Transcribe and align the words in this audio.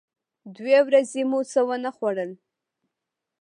دوې 0.55 0.77
ورځې 0.87 1.21
مو 1.29 1.39
څه 1.51 1.59
و 1.67 1.69
نه 1.83 1.91
خوړل. 1.95 2.31